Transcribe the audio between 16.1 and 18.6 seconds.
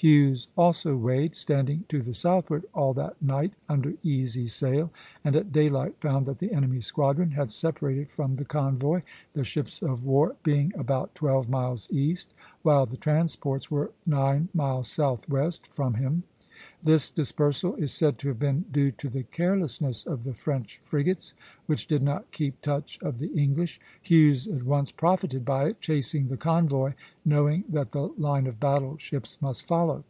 (Plate XIV. A, A). This dispersal is said to have